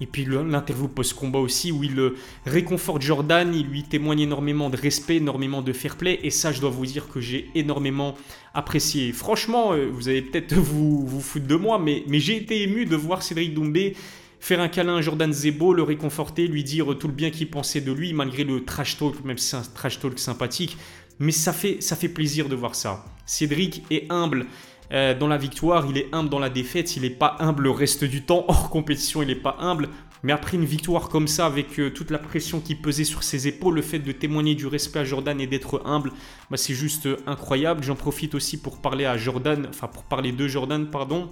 et 0.00 0.06
puis 0.06 0.24
l'interview 0.24 0.88
post-combat 0.88 1.38
aussi, 1.38 1.72
où 1.72 1.84
il 1.84 2.12
réconforte 2.46 3.02
Jordan, 3.02 3.54
il 3.54 3.66
lui 3.66 3.82
témoigne 3.82 4.20
énormément 4.20 4.70
de 4.70 4.76
respect, 4.78 5.16
énormément 5.16 5.60
de 5.60 5.74
fair 5.74 5.96
play, 5.96 6.18
et 6.22 6.30
ça, 6.30 6.50
je 6.50 6.62
dois 6.62 6.70
vous 6.70 6.86
dire 6.86 7.10
que 7.10 7.20
j'ai 7.20 7.50
énormément 7.54 8.14
apprécié. 8.54 9.12
Franchement, 9.12 9.74
euh, 9.74 9.90
vous 9.92 10.08
allez 10.08 10.22
peut-être 10.22 10.54
vous, 10.54 11.06
vous 11.06 11.20
foutre 11.20 11.46
de 11.46 11.56
moi, 11.56 11.78
mais, 11.78 12.04
mais 12.08 12.20
j'ai 12.20 12.36
été 12.36 12.62
ému 12.62 12.86
de 12.86 12.96
voir 12.96 13.22
Cédric 13.22 13.52
Doumbé 13.52 13.94
faire 14.40 14.60
un 14.60 14.68
câlin 14.68 14.96
à 14.96 15.00
Jordan 15.00 15.32
Zebo, 15.32 15.74
le 15.74 15.82
réconforter, 15.82 16.46
lui 16.46 16.62
dire 16.62 16.96
tout 16.98 17.08
le 17.08 17.14
bien 17.14 17.30
qu'il 17.30 17.50
pensait 17.50 17.80
de 17.80 17.92
lui, 17.92 18.12
malgré 18.12 18.44
le 18.44 18.64
trash 18.64 18.96
talk, 18.96 19.24
même 19.24 19.38
si 19.38 19.48
c'est 19.48 19.56
un 19.56 19.62
trash 19.74 19.98
talk 19.98 20.18
sympathique. 20.18 20.76
Mais 21.18 21.32
ça 21.32 21.52
fait, 21.52 22.08
plaisir 22.08 22.48
de 22.48 22.54
voir 22.54 22.74
ça. 22.74 23.04
Cédric 23.24 23.82
est 23.90 24.10
humble. 24.10 24.46
Euh, 24.92 25.18
dans 25.18 25.26
la 25.26 25.38
victoire, 25.38 25.86
il 25.90 25.98
est 25.98 26.08
humble 26.12 26.28
dans 26.28 26.38
la 26.38 26.50
défaite, 26.50 26.94
il 26.94 27.02
n'est 27.02 27.10
pas 27.10 27.36
humble 27.40 27.64
le 27.64 27.70
reste 27.70 28.04
du 28.04 28.22
temps, 28.22 28.44
hors 28.48 28.70
compétition, 28.70 29.20
il 29.20 29.28
n'est 29.28 29.34
pas 29.34 29.56
humble. 29.58 29.88
Mais 30.22 30.32
après 30.32 30.56
une 30.56 30.64
victoire 30.64 31.08
comme 31.08 31.28
ça, 31.28 31.46
avec 31.46 31.78
euh, 31.78 31.90
toute 31.90 32.10
la 32.10 32.18
pression 32.18 32.60
qui 32.60 32.74
pesait 32.74 33.04
sur 33.04 33.22
ses 33.22 33.48
épaules, 33.48 33.74
le 33.74 33.82
fait 33.82 33.98
de 33.98 34.12
témoigner 34.12 34.54
du 34.54 34.66
respect 34.66 35.00
à 35.00 35.04
Jordan 35.04 35.40
et 35.40 35.46
d'être 35.46 35.82
humble, 35.84 36.12
bah, 36.50 36.56
c'est 36.56 36.74
juste 36.74 37.06
euh, 37.06 37.16
incroyable. 37.26 37.82
J'en 37.82 37.96
profite 37.96 38.34
aussi 38.34 38.56
pour 38.58 38.78
parler 38.78 39.06
à 39.06 39.16
Jordan, 39.16 39.66
enfin 39.68 39.88
pour 39.88 40.04
parler 40.04 40.32
de 40.32 40.48
Jordan, 40.48 40.86
pardon. 40.90 41.30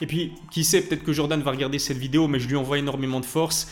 Et 0.00 0.06
puis, 0.06 0.32
qui 0.50 0.64
sait, 0.64 0.82
peut-être 0.82 1.04
que 1.04 1.12
Jordan 1.12 1.40
va 1.40 1.50
regarder 1.50 1.78
cette 1.78 1.96
vidéo, 1.96 2.28
mais 2.28 2.38
je 2.38 2.48
lui 2.48 2.56
envoie 2.56 2.78
énormément 2.78 3.20
de 3.20 3.24
force. 3.24 3.68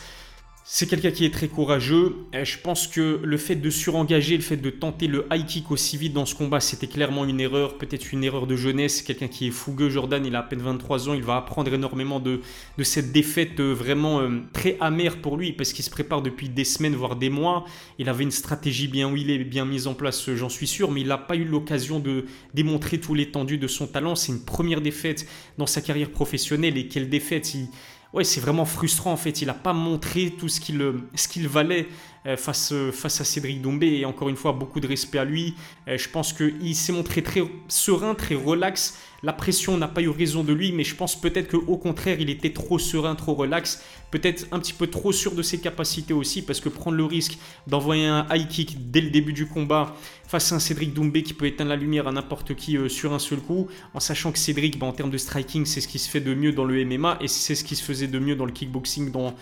C'est 0.67 0.87
quelqu'un 0.87 1.11
qui 1.11 1.25
est 1.25 1.29
très 1.31 1.47
courageux. 1.47 2.15
je 2.33 2.57
pense 2.57 2.87
que 2.87 3.19
le 3.23 3.37
fait 3.37 3.55
de 3.55 3.69
surengager, 3.69 4.35
le 4.35 4.41
fait 4.41 4.57
de 4.57 4.71
tenter 4.71 5.05
le 5.05 5.27
high 5.31 5.45
kick 5.45 5.69
aussi 5.69 5.95
vite 5.95 6.13
dans 6.13 6.25
ce 6.25 6.33
combat, 6.33 6.59
c'était 6.59 6.87
clairement 6.87 7.23
une 7.23 7.39
erreur, 7.39 7.77
peut-être 7.77 8.11
une 8.11 8.23
erreur 8.23 8.47
de 8.47 8.55
jeunesse. 8.55 9.03
Quelqu'un 9.03 9.27
qui 9.27 9.45
est 9.45 9.51
fougueux, 9.51 9.91
Jordan, 9.91 10.25
il 10.25 10.35
a 10.35 10.39
à 10.39 10.41
peine 10.43 10.63
23 10.63 11.07
ans, 11.07 11.13
il 11.13 11.21
va 11.21 11.35
apprendre 11.35 11.71
énormément 11.71 12.19
de, 12.19 12.41
cette 12.81 13.11
défaite 13.11 13.59
euh, 13.59 13.73
vraiment 13.73 14.21
euh, 14.21 14.41
très 14.53 14.75
amère 14.79 15.21
pour 15.21 15.37
lui, 15.37 15.53
parce 15.53 15.71
qu'il 15.71 15.85
se 15.85 15.91
prépare 15.91 16.23
depuis 16.23 16.49
des 16.49 16.63
semaines, 16.63 16.95
voire 16.95 17.15
des 17.15 17.29
mois. 17.29 17.65
Il 17.99 18.09
avait 18.09 18.23
une 18.23 18.31
stratégie 18.31 18.87
bien 18.87 19.07
huilée, 19.07 19.43
bien 19.43 19.65
mise 19.65 19.85
en 19.85 19.93
place, 19.93 20.29
euh, 20.29 20.35
j'en 20.35 20.49
suis 20.49 20.65
sûr, 20.65 20.89
mais 20.89 21.01
il 21.01 21.07
n'a 21.07 21.19
pas 21.19 21.35
eu 21.35 21.45
l'occasion 21.45 21.99
de 21.99 22.25
démontrer 22.55 22.99
tout 22.99 23.13
l'étendue 23.13 23.59
de 23.59 23.67
son 23.67 23.85
talent. 23.85 24.15
C'est 24.15 24.31
une 24.31 24.43
première 24.43 24.81
défaite 24.81 25.27
dans 25.59 25.67
sa 25.67 25.81
carrière 25.81 26.09
professionnelle, 26.09 26.75
et 26.75 26.87
quelle 26.87 27.07
défaite 27.07 27.53
il 27.53 27.67
ouais, 28.15 28.23
c'est 28.23 28.39
vraiment 28.39 28.65
frustrant 28.65 29.11
en 29.11 29.17
fait. 29.17 29.41
Il 29.41 29.47
n'a 29.47 29.53
pas 29.53 29.73
montré 29.73 30.31
tout 30.31 30.47
ce 30.49 30.59
qu'il 30.59 30.81
euh, 30.81 31.09
valait 31.47 31.87
face, 32.35 32.71
euh, 32.71 32.91
face 32.91 33.21
à 33.21 33.23
Cédric 33.23 33.61
Doumbé. 33.61 33.87
Et 33.99 34.05
encore 34.05 34.29
une 34.29 34.35
fois, 34.35 34.51
beaucoup 34.51 34.79
de 34.79 34.87
respect 34.87 35.19
à 35.19 35.25
lui. 35.25 35.55
je 35.87 36.09
pense 36.09 36.33
qu'il 36.33 36.75
s'est 36.75 36.91
montré 36.91 37.21
très 37.21 37.41
serein, 37.67 38.15
très 38.15 38.35
relax. 38.35 38.97
La 39.23 39.33
pression 39.33 39.77
n'a 39.77 39.87
pas 39.87 40.01
eu 40.01 40.09
raison 40.09 40.43
de 40.43 40.53
lui, 40.53 40.71
mais 40.71 40.83
je 40.83 40.95
pense 40.95 41.19
peut-être 41.19 41.51
qu'au 41.51 41.77
contraire, 41.77 42.19
il 42.19 42.29
était 42.29 42.51
trop 42.51 42.77
serein, 42.77 43.15
trop 43.15 43.33
relax. 43.33 43.83
Peut-être 44.11 44.47
un 44.51 44.59
petit 44.59 44.73
peu 44.73 44.87
trop 44.87 45.11
sûr 45.11 45.33
de 45.33 45.41
ses 45.41 45.59
capacités 45.59 46.13
aussi, 46.13 46.41
parce 46.41 46.59
que 46.59 46.69
prendre 46.69 46.97
le 46.97 47.05
risque 47.05 47.37
d'envoyer 47.67 48.05
un 48.05 48.27
high 48.31 48.47
kick 48.47 48.91
dès 48.91 49.01
le 49.01 49.09
début 49.09 49.33
du 49.33 49.47
combat 49.47 49.95
face 50.27 50.51
à 50.51 50.55
un 50.55 50.59
Cédric 50.59 50.93
Doumbé 50.93 51.23
qui 51.23 51.33
peut 51.33 51.45
éteindre 51.45 51.69
la 51.69 51.75
lumière 51.75 52.07
à 52.07 52.11
n'importe 52.11 52.55
qui 52.55 52.77
sur 52.89 53.13
un 53.13 53.19
seul 53.19 53.39
coup, 53.39 53.67
en 53.93 53.99
sachant 53.99 54.31
que 54.31 54.39
Cédric, 54.39 54.77
bah, 54.77 54.87
en 54.87 54.91
termes 54.91 55.11
de 55.11 55.17
striking, 55.17 55.65
c'est 55.65 55.81
ce 55.81 55.87
qui 55.87 55.99
se 55.99 56.09
fait 56.09 56.21
de 56.21 56.33
mieux 56.33 56.51
dans 56.51 56.65
le 56.65 56.83
MMA 56.85 57.17
et 57.21 57.27
c'est 57.27 57.55
ce 57.55 57.63
qui 57.63 57.75
se 57.75 57.83
faisait 57.83 58.07
de 58.07 58.19
mieux 58.19 58.35
dans 58.35 58.45
le 58.45 58.51
kickboxing 58.51 59.11
dans, 59.11 59.33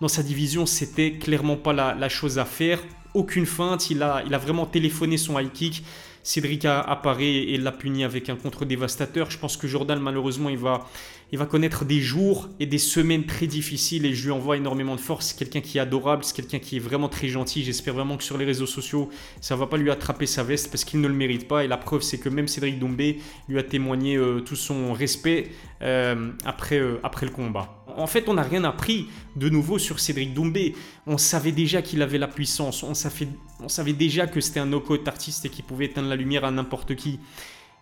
dans 0.00 0.08
sa 0.08 0.22
division, 0.22 0.66
c'était 0.66 1.12
clairement 1.12 1.56
pas 1.56 1.72
la, 1.72 2.08
chose 2.08 2.38
à 2.38 2.44
faire. 2.44 2.80
Aucune 3.14 3.46
feinte, 3.46 3.90
il 3.90 4.02
a, 4.02 4.22
il 4.26 4.34
a 4.34 4.38
vraiment 4.38 4.66
téléphoné 4.66 5.16
son 5.16 5.38
high 5.38 5.50
kick. 5.50 5.82
Cédric 6.22 6.64
apparaît 6.64 7.24
et 7.24 7.56
l'a 7.56 7.70
puni 7.70 8.02
avec 8.02 8.28
un 8.28 8.34
contre 8.34 8.64
dévastateur. 8.64 9.30
Je 9.30 9.38
pense 9.38 9.56
que 9.56 9.68
Jordan, 9.68 10.00
malheureusement, 10.00 10.48
il 10.48 10.58
va, 10.58 10.88
il 11.30 11.38
va 11.38 11.46
connaître 11.46 11.84
des 11.84 12.00
jours 12.00 12.48
et 12.58 12.66
des 12.66 12.78
semaines 12.78 13.26
très 13.26 13.46
difficiles 13.46 14.04
et 14.04 14.12
je 14.12 14.24
lui 14.24 14.32
envoie 14.32 14.56
énormément 14.56 14.96
de 14.96 15.00
force. 15.00 15.26
C'est 15.26 15.38
quelqu'un 15.38 15.60
qui 15.60 15.78
est 15.78 15.80
adorable, 15.80 16.24
c'est 16.24 16.34
quelqu'un 16.34 16.58
qui 16.58 16.76
est 16.76 16.80
vraiment 16.80 17.08
très 17.08 17.28
gentil. 17.28 17.62
J'espère 17.62 17.94
vraiment 17.94 18.16
que 18.16 18.24
sur 18.24 18.38
les 18.38 18.44
réseaux 18.44 18.66
sociaux, 18.66 19.08
ça 19.40 19.54
va 19.54 19.68
pas 19.68 19.76
lui 19.76 19.88
attraper 19.88 20.26
sa 20.26 20.42
veste 20.42 20.68
parce 20.68 20.84
qu'il 20.84 21.00
ne 21.00 21.06
le 21.06 21.14
mérite 21.14 21.46
pas. 21.46 21.62
Et 21.62 21.68
la 21.68 21.76
preuve, 21.76 22.02
c'est 22.02 22.18
que 22.18 22.28
même 22.28 22.48
Cédric 22.48 22.80
Doumbé 22.80 23.20
lui 23.48 23.60
a 23.60 23.62
témoigné 23.62 24.16
euh, 24.16 24.40
tout 24.40 24.56
son 24.56 24.92
respect 24.92 25.52
euh, 25.82 26.32
après, 26.44 26.80
euh, 26.80 26.98
après 27.04 27.26
le 27.26 27.32
combat 27.32 27.85
en 27.96 28.06
fait, 28.06 28.28
on 28.28 28.34
n'a 28.34 28.42
rien 28.42 28.64
appris 28.64 29.08
de 29.36 29.48
nouveau 29.48 29.78
sur 29.78 30.00
Cédric 30.00 30.34
Doumbé. 30.34 30.74
On 31.06 31.18
savait 31.18 31.52
déjà 31.52 31.82
qu'il 31.82 32.02
avait 32.02 32.18
la 32.18 32.28
puissance. 32.28 32.82
On 32.82 32.94
savait, 32.94 33.92
déjà 33.92 34.26
que 34.26 34.40
c'était 34.40 34.60
un 34.60 34.66
no-code 34.66 35.06
artiste 35.08 35.44
et 35.44 35.48
qu'il 35.48 35.64
pouvait 35.64 35.86
éteindre 35.86 36.08
la 36.08 36.16
lumière 36.16 36.44
à 36.44 36.50
n'importe 36.50 36.94
qui. 36.94 37.18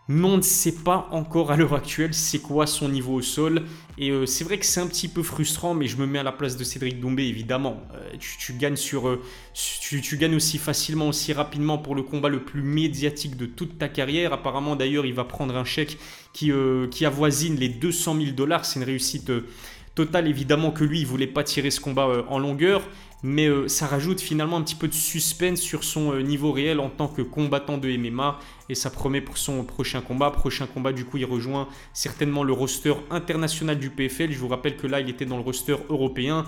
Mais 0.07 0.27
on 0.27 0.37
ne 0.37 0.43
sait 0.43 0.75
pas 0.85 1.09
encore 1.13 1.51
à 1.51 1.57
l'heure 1.57 1.73
actuelle 1.73 2.13
c'est 2.13 2.41
quoi 2.41 2.67
son 2.67 2.91
niveau 2.91 3.15
au 3.15 3.23
sol. 3.23 3.63
Et 3.97 4.11
euh, 4.11 4.27
c'est 4.27 4.45
vrai 4.45 4.59
que 4.59 4.67
c'est 4.67 4.81
un 4.81 4.87
petit 4.87 5.09
peu 5.09 5.23
frustrant, 5.23 5.73
mais 5.73 5.87
je 5.87 5.97
me 5.97 6.07
mets 6.07 6.19
à 6.19 6.23
la 6.23 6.33
place 6.33 6.59
de 6.59 6.65
Cédric 6.65 7.01
Doumbé, 7.01 7.25
évidemment. 7.25 7.81
Euh, 7.95 8.11
tu, 8.19 8.53
gagnes 8.53 8.77
sur, 8.77 9.09
euh, 9.09 9.23
tu, 9.55 10.19
gagnes 10.19 10.35
aussi 10.35 10.59
facilement, 10.59 11.09
aussi 11.09 11.33
rapidement 11.33 11.79
pour 11.79 11.95
le 11.95 12.03
combat 12.03 12.29
le 12.29 12.45
plus 12.45 12.63
médiatique 12.63 13.37
de 13.37 13.47
toute 13.47 13.79
ta 13.79 13.89
carrière. 13.89 14.35
Apparemment, 14.35 14.77
d'ailleurs, 14.77 15.07
il 15.07 15.15
va 15.15 15.25
prendre 15.25 15.57
un 15.57 15.65
chèque 15.65 15.97
qui, 16.35 16.53
qui 16.91 17.07
avoisine 17.07 17.57
les 17.57 17.71
200 17.71 18.17
000 18.17 18.31
dollars. 18.33 18.67
C'est 18.67 18.81
une 18.81 18.85
réussite 18.85 19.31
Total, 19.95 20.27
évidemment 20.27 20.73
que 20.73 20.83
lui, 20.83 21.01
il 21.01 21.07
voulait 21.07 21.29
pas 21.29 21.45
tirer 21.45 21.71
ce 21.71 21.81
combat 21.81 22.09
euh, 22.09 22.25
en 22.27 22.41
longueur, 22.41 22.83
mais 23.23 23.47
euh, 23.47 23.69
ça 23.69 23.87
rajoute 23.87 24.21
finalement 24.21 24.57
un 24.57 24.63
petit 24.63 24.75
peu 24.75 24.89
de 24.89 24.93
suspense 24.93 25.61
sur 25.61 25.85
son 25.85 26.13
euh, 26.13 26.21
niveau 26.21 26.51
réel 26.51 26.81
en 26.81 26.89
tant 26.89 27.07
que 27.07 27.23
combattant 27.23 27.79
de 27.79 27.97
MMA 27.97 28.41
et 28.69 28.75
ça 28.75 28.91
promet 28.91 29.21
pour 29.21 29.39
son 29.39 29.63
prochain 29.63 30.01
combat. 30.01 30.33
Prochain 30.33 30.67
combat, 30.67 30.93
du 30.93 31.05
coup, 31.05 31.19
il 31.19 31.25
rejoint 31.25 31.69
certainement 31.93 32.43
le 32.43 32.53
roster 32.53 32.95
international 33.11 33.79
du 33.79 33.89
PFL. 33.89 34.33
Je 34.33 34.39
vous 34.39 34.49
rappelle 34.49 34.77
que 34.77 34.89
là, 34.89 34.99
il 34.99 35.09
était 35.09 35.27
dans 35.27 35.37
le 35.37 35.45
roster 35.45 35.77
européen. 35.89 36.45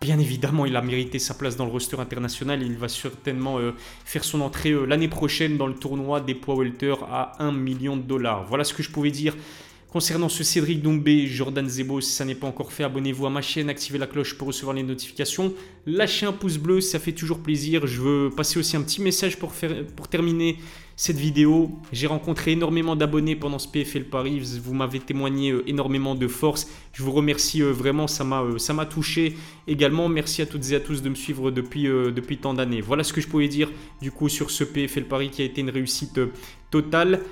Bien 0.00 0.18
évidemment, 0.18 0.66
il 0.66 0.74
a 0.74 0.82
mérité 0.82 1.20
sa 1.20 1.34
place 1.34 1.54
dans 1.54 1.66
le 1.66 1.72
roster 1.72 2.00
international. 2.00 2.62
Il 2.62 2.78
va 2.78 2.88
certainement 2.88 3.58
faire 4.04 4.22
son 4.22 4.40
entrée 4.42 4.72
l'année 4.86 5.08
prochaine 5.08 5.56
dans 5.56 5.66
le 5.66 5.74
tournoi 5.74 6.20
des 6.20 6.36
poids 6.36 6.54
welter 6.54 6.94
à 7.10 7.32
1 7.42 7.50
million 7.50 7.96
de 7.96 8.02
dollars. 8.02 8.44
Voilà 8.46 8.62
ce 8.62 8.74
que 8.74 8.84
je 8.84 8.90
pouvais 8.92 9.10
dire 9.10 9.34
Concernant 9.90 10.28
ce 10.28 10.44
Cédric 10.44 10.82
Doumbé, 10.82 11.26
Jordan 11.26 11.66
Zebo, 11.66 12.02
si 12.02 12.12
ça 12.12 12.26
n'est 12.26 12.34
pas 12.34 12.46
encore 12.46 12.74
fait, 12.74 12.84
abonnez-vous 12.84 13.24
à 13.24 13.30
ma 13.30 13.40
chaîne, 13.40 13.70
activez 13.70 13.96
la 13.96 14.06
cloche 14.06 14.36
pour 14.36 14.48
recevoir 14.48 14.76
les 14.76 14.82
notifications. 14.82 15.54
Lâchez 15.86 16.26
un 16.26 16.32
pouce 16.32 16.58
bleu, 16.58 16.82
ça 16.82 16.98
fait 16.98 17.12
toujours 17.12 17.38
plaisir. 17.38 17.86
Je 17.86 18.02
veux 18.02 18.30
passer 18.30 18.58
aussi 18.58 18.76
un 18.76 18.82
petit 18.82 19.00
message 19.00 19.38
pour, 19.38 19.54
terminer 20.10 20.58
cette 20.94 21.16
vidéo. 21.16 21.70
J'ai 21.90 22.06
rencontré 22.06 22.52
énormément 22.52 22.96
d'abonnés 22.96 23.34
pendant 23.34 23.58
ce 23.58 23.66
PFL 23.66 24.04
Paris. 24.04 24.60
Vous 24.62 24.74
m'avez 24.74 25.00
témoigné 25.00 25.52
euh, 25.52 25.66
énormément 25.66 26.14
de 26.14 26.28
force. 26.28 26.68
Je 26.92 27.02
vous 27.02 27.12
remercie 27.12 27.62
euh, 27.62 27.72
vraiment, 27.72 28.06
ça 28.06 28.24
m'a 28.24 28.42
euh, 28.42 28.58
ça 28.58 28.74
m'a 28.74 28.84
touché. 28.84 29.36
Également, 29.66 30.10
merci 30.10 30.42
à 30.42 30.46
toutes 30.46 30.70
et 30.70 30.74
à 30.74 30.80
tous 30.80 31.00
de 31.00 31.08
me 31.08 31.14
suivre 31.14 31.50
depuis 31.50 32.36
tant 32.36 32.52
d'années. 32.52 32.82
Voilà 32.82 33.04
ce 33.04 33.14
que 33.14 33.22
je 33.22 33.28
pouvais 33.28 33.48
dire 33.48 33.70
du 34.02 34.10
coup 34.10 34.28
sur 34.28 34.50
ce 34.50 34.64
PFL 34.64 35.04
Paris 35.04 35.30
qui 35.30 35.40
a 35.40 35.46
été 35.46 35.62
une 35.62 35.70
réussite 35.70 36.20
totale. 36.70 37.22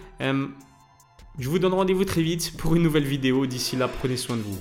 Je 1.38 1.50
vous 1.50 1.58
donne 1.58 1.74
rendez-vous 1.74 2.06
très 2.06 2.22
vite 2.22 2.56
pour 2.56 2.76
une 2.76 2.82
nouvelle 2.82 3.04
vidéo. 3.04 3.44
D'ici 3.44 3.76
là, 3.76 3.88
prenez 3.88 4.16
soin 4.16 4.36
de 4.36 4.42
vous. 4.42 4.58